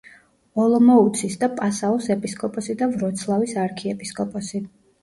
ოლომოუცის 0.63 1.37
და 1.43 1.49
პასაუს 1.61 2.09
ეპისკოპოსი 2.17 2.79
და 2.83 2.91
ვროცლავის 2.97 3.57
არქიეპისკოპოსი. 3.69 4.67